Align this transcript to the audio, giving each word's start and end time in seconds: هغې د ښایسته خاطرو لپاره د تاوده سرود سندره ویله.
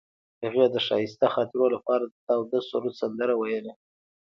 هغې 0.43 0.65
د 0.73 0.75
ښایسته 0.85 1.27
خاطرو 1.35 1.65
لپاره 1.75 2.03
د 2.07 2.15
تاوده 2.27 2.59
سرود 2.69 2.93
سندره 3.01 3.33
ویله. 3.37 3.73